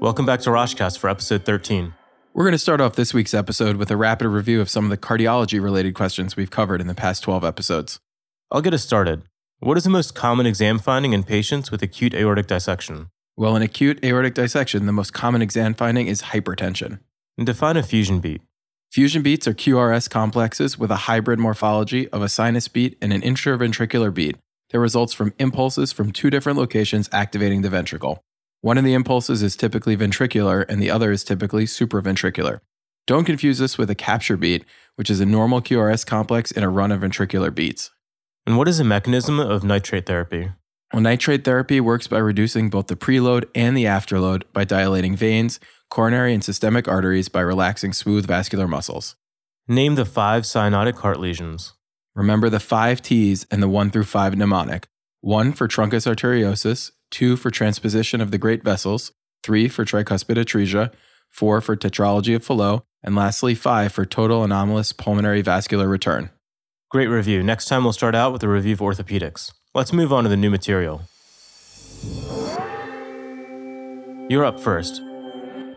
[0.00, 1.92] Welcome back to Roshcast for episode 13.
[2.32, 4.90] We're going to start off this week's episode with a rapid review of some of
[4.90, 8.00] the cardiology related questions we've covered in the past 12 episodes.
[8.50, 9.24] I'll get us started.
[9.58, 13.10] What is the most common exam finding in patients with acute aortic dissection?
[13.36, 17.00] Well, in acute aortic dissection, the most common exam finding is hypertension.
[17.36, 18.40] And define a fusion beat.
[18.90, 23.20] Fusion beats are QRS complexes with a hybrid morphology of a sinus beat and an
[23.20, 24.38] intraventricular beat
[24.70, 28.24] that results from impulses from two different locations activating the ventricle.
[28.62, 32.60] One of the impulses is typically ventricular and the other is typically supraventricular.
[33.06, 34.64] Don't confuse this with a capture beat,
[34.96, 37.90] which is a normal QRS complex in a run of ventricular beats.
[38.46, 40.50] And what is the mechanism of nitrate therapy?
[40.92, 45.58] Well, nitrate therapy works by reducing both the preload and the afterload by dilating veins,
[45.88, 49.16] coronary and systemic arteries by relaxing smooth vascular muscles.
[49.68, 51.74] Name the five cyanotic heart lesions.
[52.14, 54.88] Remember the five T's and the one through five mnemonic
[55.20, 60.92] one for truncus arteriosus, two for transposition of the great vessels, three for tricuspid atresia,
[61.28, 66.30] four for tetralogy of Fallot, and lastly, five for total anomalous pulmonary vascular return.
[66.90, 67.42] Great review.
[67.42, 69.52] Next time we'll start out with a review of orthopedics.
[69.74, 71.02] Let's move on to the new material.
[74.28, 75.02] You're up first.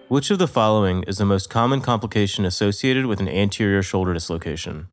[0.09, 4.89] Which of the following is the most common complication associated with an anterior shoulder dislocation?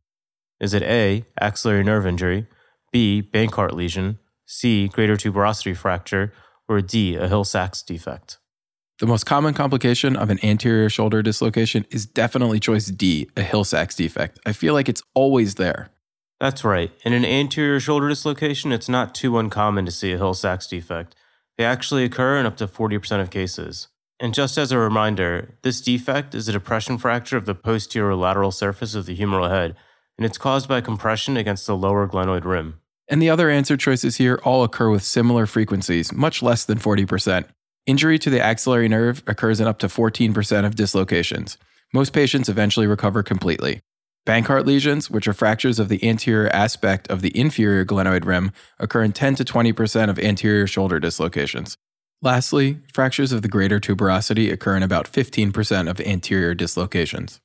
[0.61, 2.47] Is it A, axillary nerve injury,
[2.93, 4.19] B, Bankart lesion,
[4.53, 6.33] C, greater tuberosity fracture,
[6.69, 8.39] or D, a Hill Sachs defect?
[8.99, 13.63] The most common complication of an anterior shoulder dislocation is definitely choice D, a Hill
[13.63, 14.41] Sachs defect.
[14.45, 15.91] I feel like it's always there.
[16.41, 16.91] That's right.
[17.05, 21.15] In an anterior shoulder dislocation, it's not too uncommon to see a Hill Sachs defect.
[21.57, 23.87] They actually occur in up to 40% of cases.
[24.19, 28.51] And just as a reminder, this defect is a depression fracture of the posterior lateral
[28.51, 29.77] surface of the humeral head,
[30.19, 32.80] and it's caused by compression against the lower glenoid rim.
[33.11, 37.45] And the other answer choices here all occur with similar frequencies, much less than 40%.
[37.87, 41.59] Injury to the axillary nerve occurs in up to 14% of dislocations.
[41.93, 43.81] Most patients eventually recover completely.
[44.27, 49.03] Bankart lesions, which are fractures of the anterior aspect of the inferior glenoid rim, occur
[49.03, 51.77] in 10 to 20% of anterior shoulder dislocations.
[52.23, 57.41] Lastly, fractures of the greater tuberosity occur in about 15% of anterior dislocations.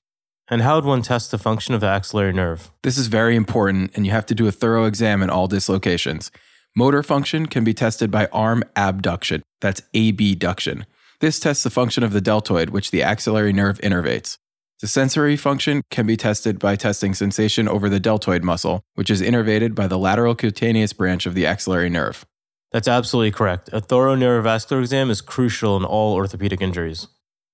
[0.48, 2.72] And how would one test the function of the axillary nerve?
[2.84, 6.32] This is very important, and you have to do a thorough exam in all dislocations.
[6.76, 10.86] Motor function can be tested by arm abduction, that's abduction.
[11.22, 14.38] This tests the function of the deltoid, which the axillary nerve innervates.
[14.82, 19.22] The sensory function can be tested by testing sensation over the deltoid muscle, which is
[19.22, 22.26] innervated by the lateral cutaneous branch of the axillary nerve.
[22.72, 23.70] That's absolutely correct.
[23.72, 27.08] A thorough neurovascular exam is crucial in all orthopedic injuries.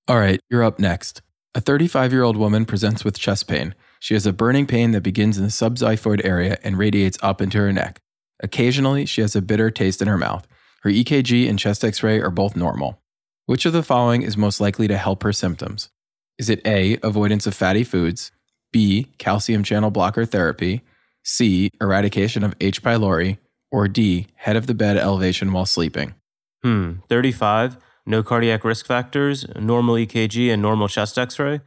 [0.08, 1.22] All right, you're up next.
[1.54, 3.74] A 35 year old woman presents with chest pain.
[4.00, 7.58] She has a burning pain that begins in the subxiphoid area and radiates up into
[7.58, 8.00] her neck.
[8.42, 10.46] Occasionally, she has a bitter taste in her mouth.
[10.82, 13.00] Her EKG and chest x ray are both normal.
[13.44, 15.90] Which of the following is most likely to help her symptoms?
[16.38, 18.32] Is it A, avoidance of fatty foods,
[18.72, 20.80] B, calcium channel blocker therapy,
[21.22, 22.82] C, eradication of H.
[22.82, 23.36] pylori,
[23.70, 26.14] or D, head of the bed elevation while sleeping?
[26.62, 27.76] Hmm, 35,
[28.06, 31.60] no cardiac risk factors, normal EKG, and normal chest x ray?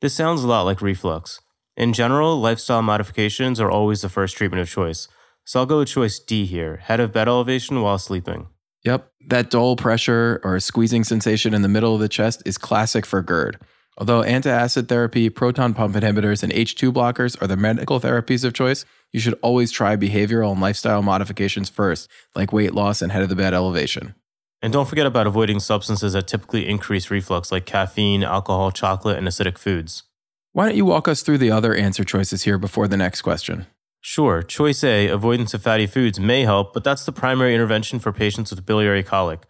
[0.00, 1.40] This sounds a lot like reflux.
[1.76, 5.08] In general, lifestyle modifications are always the first treatment of choice.
[5.44, 8.48] So I'll go with choice D here head of bed elevation while sleeping.
[8.84, 13.04] Yep, that dull pressure or squeezing sensation in the middle of the chest is classic
[13.04, 13.58] for GERD.
[13.98, 18.86] Although antacid therapy, proton pump inhibitors, and H2 blockers are the medical therapies of choice,
[19.12, 23.28] you should always try behavioral and lifestyle modifications first, like weight loss and head of
[23.28, 24.14] the bed elevation.
[24.62, 29.26] And don't forget about avoiding substances that typically increase reflux, like caffeine, alcohol, chocolate, and
[29.26, 30.02] acidic foods.
[30.52, 33.66] Why don't you walk us through the other answer choices here before the next question?
[34.02, 38.12] Sure, choice A, avoidance of fatty foods, may help, but that's the primary intervention for
[38.12, 39.40] patients with biliary colic.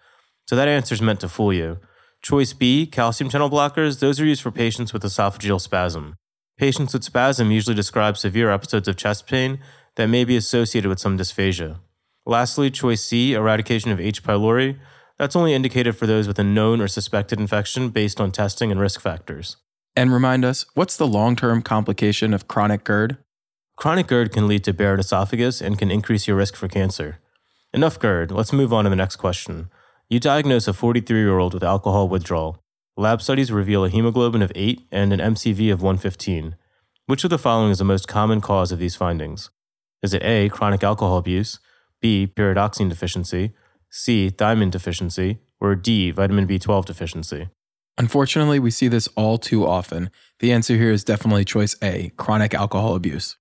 [0.49, 1.79] So that answer is meant to fool you.
[2.23, 6.17] Choice B, calcium channel blockers, those are used for patients with esophageal spasm.
[6.59, 9.61] Patients with spasm usually describe severe episodes of chest pain
[9.97, 11.79] that may be associated with some dysphagia.
[12.27, 14.23] Lastly, choice C, eradication of H.
[14.23, 14.79] pylori,
[15.21, 18.81] that's only indicated for those with a known or suspected infection based on testing and
[18.81, 19.59] risk factors.
[19.95, 23.19] And remind us, what's the long term complication of chronic GERD?
[23.77, 27.19] Chronic GERD can lead to Barrett esophagus and can increase your risk for cancer.
[27.75, 29.69] Enough GERD, let's move on to the next question.
[30.09, 32.65] You diagnose a 43 year old with alcohol withdrawal.
[32.97, 36.57] Lab studies reveal a hemoglobin of 8 and an MCV of 115.
[37.05, 39.51] Which of the following is the most common cause of these findings?
[40.03, 41.59] Is it A, chronic alcohol abuse,
[42.01, 43.53] B, pyridoxine deficiency,
[43.91, 47.49] C, thiamine deficiency, or D, vitamin B12 deficiency?
[47.99, 50.11] Unfortunately, we see this all too often.
[50.39, 53.37] The answer here is definitely choice A chronic alcohol abuse.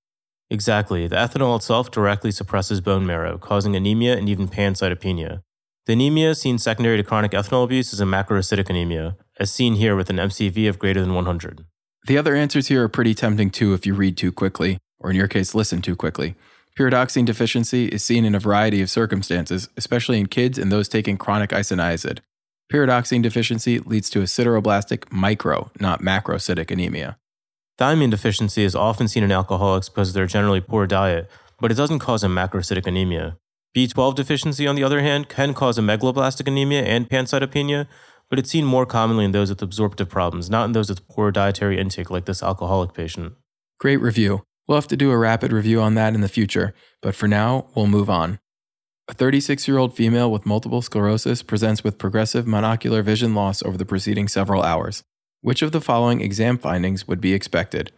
[0.49, 1.07] Exactly.
[1.07, 5.43] The ethanol itself directly suppresses bone marrow, causing anemia and even pancytopenia.
[5.85, 9.95] The anemia seen secondary to chronic ethanol abuse is a macrocytic anemia, as seen here
[9.95, 11.65] with an MCV of greater than 100.
[12.07, 15.15] The other answers here are pretty tempting too if you read too quickly, or in
[15.15, 16.35] your case, listen too quickly.
[16.79, 21.17] Pyridoxine deficiency is seen in a variety of circumstances, especially in kids and those taking
[21.17, 22.19] chronic isoniazid.
[22.71, 27.17] Pyridoxine deficiency leads to a sideroblastic micro, not macrocytic anemia.
[27.77, 31.29] Thiamine deficiency is often seen in alcoholics because of their generally poor diet,
[31.59, 33.35] but it doesn't cause a macrocytic anemia.
[33.75, 37.87] B12 deficiency, on the other hand, can cause a megaloblastic anemia and pancytopenia,
[38.29, 41.29] but it's seen more commonly in those with absorptive problems, not in those with poor
[41.29, 43.33] dietary intake like this alcoholic patient.
[43.81, 44.43] Great review.
[44.69, 47.65] We'll have to do a rapid review on that in the future, but for now,
[47.73, 48.37] we'll move on.
[49.07, 53.79] A 36 year old female with multiple sclerosis presents with progressive monocular vision loss over
[53.79, 55.03] the preceding several hours.
[55.41, 57.91] Which of the following exam findings would be expected?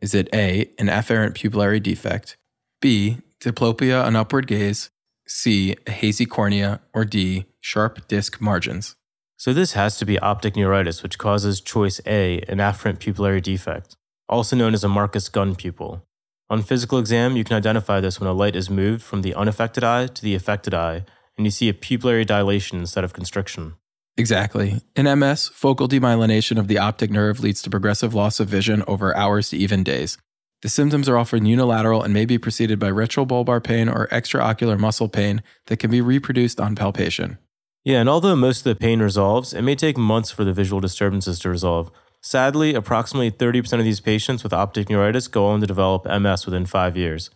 [0.00, 2.36] Is it A, an afferent pupillary defect,
[2.80, 4.90] B, diplopia on upward gaze,
[5.26, 8.94] C, a hazy cornea, or D, sharp disc margins?
[9.36, 13.96] So this has to be optic neuritis, which causes choice A, an afferent pupillary defect,
[14.28, 16.06] also known as a Marcus Gunn pupil.
[16.52, 19.82] On physical exam, you can identify this when a light is moved from the unaffected
[19.82, 21.06] eye to the affected eye,
[21.38, 23.76] and you see a pupillary dilation instead of constriction.
[24.18, 24.82] Exactly.
[24.94, 29.16] In MS, focal demyelination of the optic nerve leads to progressive loss of vision over
[29.16, 30.18] hours to even days.
[30.60, 35.08] The symptoms are often unilateral and may be preceded by retrobulbar pain or extraocular muscle
[35.08, 37.38] pain that can be reproduced on palpation.
[37.82, 40.80] Yeah, and although most of the pain resolves, it may take months for the visual
[40.82, 41.90] disturbances to resolve.
[42.22, 46.66] Sadly, approximately 30% of these patients with optic neuritis go on to develop MS within
[46.66, 47.30] five years.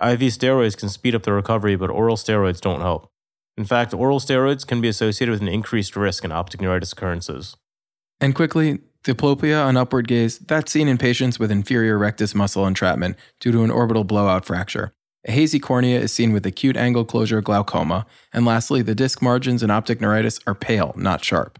[0.00, 3.10] IV steroids can speed up the recovery, but oral steroids don't help.
[3.56, 7.56] In fact, oral steroids can be associated with an increased risk in optic neuritis occurrences.
[8.20, 13.16] And quickly, diplopia on upward gaze, that's seen in patients with inferior rectus muscle entrapment
[13.40, 14.92] due to an orbital blowout fracture.
[15.26, 18.06] A hazy cornea is seen with acute angle closure glaucoma.
[18.34, 21.58] And lastly, the disc margins in optic neuritis are pale, not sharp.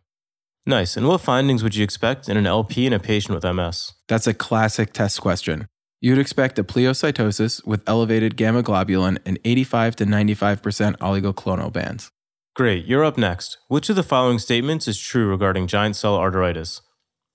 [0.68, 0.96] Nice.
[0.96, 3.92] And what findings would you expect in an LP in a patient with MS?
[4.08, 5.68] That's a classic test question.
[6.00, 12.10] You'd expect a pleocytosis with elevated gamma globulin and 85 to 95% oligoclonal bands.
[12.54, 13.58] Great, you're up next.
[13.68, 16.80] Which of the following statements is true regarding giant cell arteritis?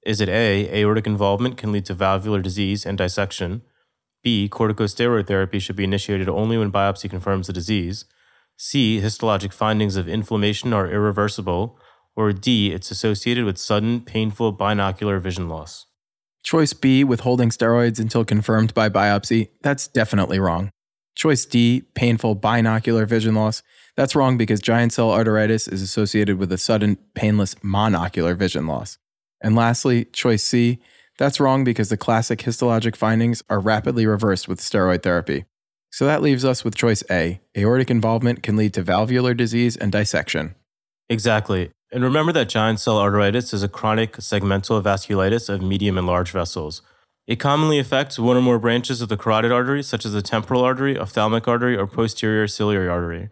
[0.05, 3.61] Is it A, aortic involvement can lead to valvular disease and dissection?
[4.23, 8.05] B, corticosteroid therapy should be initiated only when biopsy confirms the disease?
[8.57, 11.79] C, histologic findings of inflammation are irreversible?
[12.15, 15.85] Or D, it's associated with sudden, painful binocular vision loss?
[16.43, 20.71] Choice B, withholding steroids until confirmed by biopsy, that's definitely wrong.
[21.15, 23.61] Choice D, painful binocular vision loss,
[23.95, 28.97] that's wrong because giant cell arteritis is associated with a sudden, painless monocular vision loss.
[29.41, 30.79] And lastly, choice C,
[31.17, 35.45] that's wrong because the classic histologic findings are rapidly reversed with steroid therapy.
[35.91, 39.91] So that leaves us with choice A aortic involvement can lead to valvular disease and
[39.91, 40.55] dissection.
[41.09, 41.71] Exactly.
[41.91, 46.31] And remember that giant cell arteritis is a chronic segmental vasculitis of medium and large
[46.31, 46.81] vessels.
[47.27, 50.63] It commonly affects one or more branches of the carotid artery, such as the temporal
[50.63, 53.29] artery, ophthalmic artery, or posterior ciliary artery.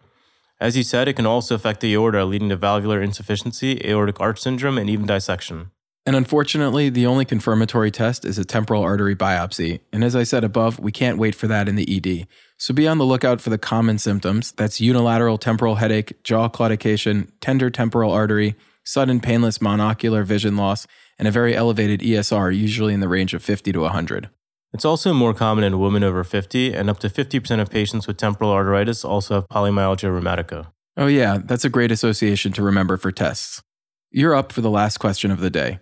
[0.60, 4.40] As you said, it can also affect the aorta, leading to valvular insufficiency, aortic arch
[4.40, 5.70] syndrome, and even dissection.
[6.06, 9.80] And unfortunately, the only confirmatory test is a temporal artery biopsy.
[9.92, 12.26] And as I said above, we can't wait for that in the ED.
[12.58, 17.30] So be on the lookout for the common symptoms that's unilateral temporal headache, jaw claudication,
[17.40, 20.86] tender temporal artery, sudden painless monocular vision loss,
[21.18, 24.30] and a very elevated ESR, usually in the range of 50 to 100.
[24.72, 28.16] It's also more common in women over 50, and up to 50% of patients with
[28.16, 30.68] temporal arteritis also have polymyalgia rheumatica.
[30.96, 33.62] Oh, yeah, that's a great association to remember for tests.
[34.10, 35.78] You're up for the last question of the day.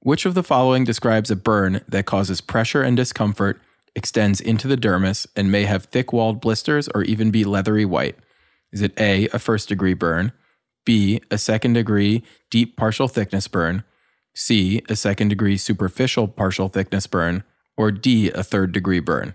[0.00, 3.60] Which of the following describes a burn that causes pressure and discomfort,
[3.96, 8.16] extends into the dermis, and may have thick walled blisters or even be leathery white?
[8.72, 10.32] Is it A, a first degree burn,
[10.86, 13.82] B, a second degree deep partial thickness burn,
[14.34, 17.42] C, a second degree superficial partial thickness burn,
[17.76, 19.34] or D, a third degree burn?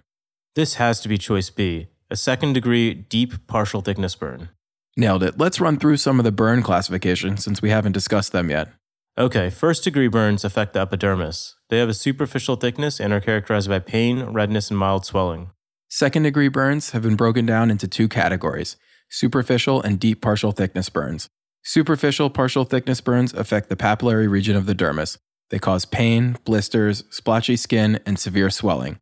[0.56, 4.50] This has to be choice B, a second degree deep partial thickness burn.
[4.96, 5.38] Nailed it.
[5.38, 8.70] Let's run through some of the burn classifications since we haven't discussed them yet.
[9.16, 11.54] Okay, first degree burns affect the epidermis.
[11.70, 15.52] They have a superficial thickness and are characterized by pain, redness, and mild swelling.
[15.88, 18.76] Second degree burns have been broken down into two categories
[19.10, 21.30] superficial and deep partial thickness burns.
[21.64, 25.20] Superficial partial thickness burns affect the papillary region of the dermis.
[25.52, 28.98] They cause pain, blisters, splotchy skin, and severe swelling.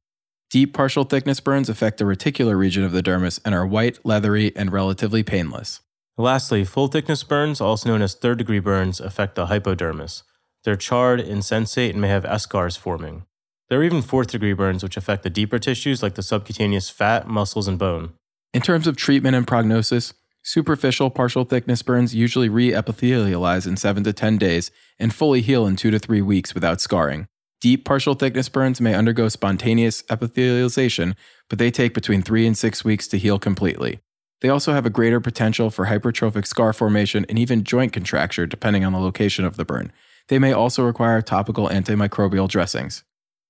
[0.49, 4.53] Deep partial thickness burns affect the reticular region of the dermis and are white, leathery,
[4.57, 5.79] and relatively painless.
[6.17, 10.23] Lastly, full thickness burns, also known as third degree burns, affect the hypodermis.
[10.63, 13.25] They're charred, insensate, and may have eschars forming.
[13.69, 17.27] There are even fourth degree burns, which affect the deeper tissues like the subcutaneous fat,
[17.27, 18.13] muscles, and bone.
[18.53, 20.13] In terms of treatment and prognosis,
[20.43, 25.67] Superficial partial thickness burns usually re epithelialize in 7 to 10 days and fully heal
[25.67, 27.27] in 2 to 3 weeks without scarring.
[27.59, 31.13] Deep partial thickness burns may undergo spontaneous epithelialization,
[31.47, 33.99] but they take between 3 and 6 weeks to heal completely.
[34.41, 38.83] They also have a greater potential for hypertrophic scar formation and even joint contracture depending
[38.83, 39.91] on the location of the burn.
[40.27, 43.03] They may also require topical antimicrobial dressings.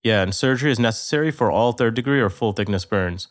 [0.03, 3.27] Yeah, and surgery is necessary for all third degree or full thickness burns.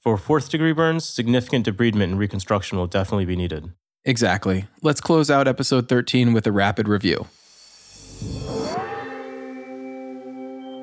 [0.00, 3.72] For fourth degree burns, significant debridement and reconstruction will definitely be needed.
[4.04, 4.66] Exactly.
[4.82, 7.26] Let's close out episode 13 with a rapid review.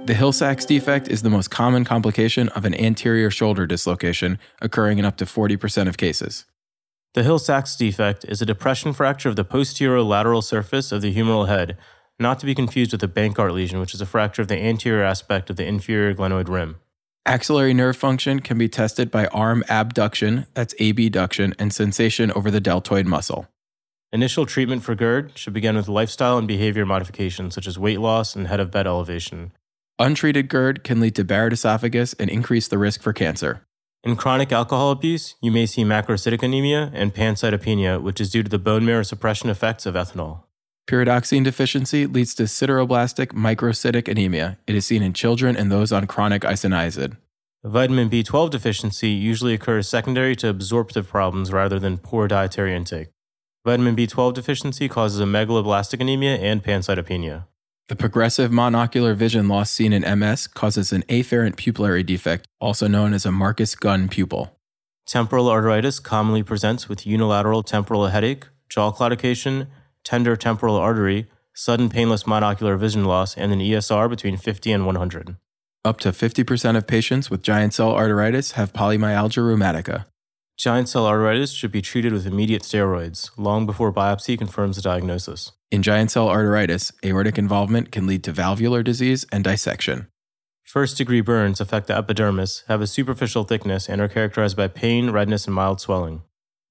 [0.06, 5.06] The Hill-Sachs defect is the most common complication of an anterior shoulder dislocation, occurring in
[5.06, 6.46] up to 40% of cases.
[7.14, 11.48] The Hill-Sachs defect is a depression fracture of the posterior lateral surface of the humeral
[11.48, 11.78] head,
[12.20, 15.04] not to be confused with a Bankart lesion, which is a fracture of the anterior
[15.04, 16.78] aspect of the inferior glenoid rim.
[17.26, 22.62] Axillary nerve function can be tested by arm abduction, that's abduction, and sensation over the
[22.62, 23.48] deltoid muscle.
[24.12, 28.36] Initial treatment for GERD should begin with lifestyle and behavior modifications such as weight loss
[28.36, 29.52] and head of bed elevation.
[30.02, 33.66] Untreated GERD can lead to Barrett esophagus and increase the risk for cancer.
[34.06, 38.50] In chronic alcohol abuse, you may see macrocytic anemia and pancytopenia, which is due to
[38.50, 40.44] the bone marrow suppression effects of ethanol.
[40.90, 44.58] Pyridoxine deficiency leads to sideroblastic microcytic anemia.
[44.68, 47.18] It is seen in children and those on chronic isoniazid.
[47.66, 53.10] Vitamin B12 deficiency usually occurs secondary to absorptive problems rather than poor dietary intake.
[53.66, 57.48] Vitamin B12 deficiency causes a megaloblastic anemia and pancytopenia.
[57.90, 63.16] The progressive monocular vision loss seen in MS causes an afferent pupillary defect, also known
[63.16, 64.56] as a Marcus Gunn pupil.
[65.08, 69.70] Temporal arteritis commonly presents with unilateral temporal headache, jaw claudication,
[70.04, 75.38] tender temporal artery, sudden painless monocular vision loss, and an ESR between 50 and 100.
[75.84, 80.06] Up to 50% of patients with giant cell arteritis have polymyalgia rheumatica.
[80.60, 85.54] Giant cell arteritis should be treated with immediate steroids, long before biopsy confirms the diagnosis.
[85.72, 90.08] In giant cell arteritis, aortic involvement can lead to valvular disease and dissection.
[90.66, 95.12] First degree burns affect the epidermis, have a superficial thickness, and are characterized by pain,
[95.12, 96.24] redness, and mild swelling.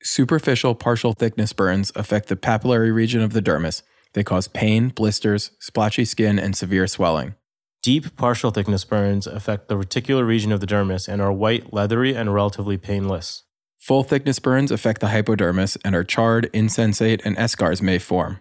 [0.02, 3.80] Superficial partial thickness burns affect the papillary region of the dermis.
[4.12, 7.36] They cause pain, blisters, splotchy skin, and severe swelling.
[7.82, 12.14] Deep partial thickness burns affect the reticular region of the dermis and are white, leathery,
[12.14, 13.44] and relatively painless.
[13.78, 18.40] Full thickness burns affect the hypodermis and are charred, insensate, and eschars may form.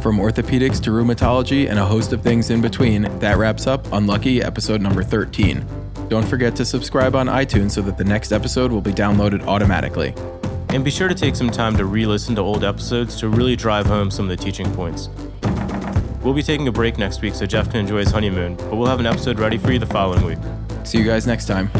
[0.00, 4.42] From orthopedics to rheumatology and a host of things in between, that wraps up Unlucky
[4.42, 5.66] episode number 13.
[6.08, 10.14] Don't forget to subscribe on iTunes so that the next episode will be downloaded automatically.
[10.68, 13.56] And be sure to take some time to re listen to old episodes to really
[13.56, 15.08] drive home some of the teaching points.
[16.22, 18.88] We'll be taking a break next week so Jeff can enjoy his honeymoon, but we'll
[18.88, 20.38] have an episode ready for you the following week.
[20.84, 21.70] See you guys next time.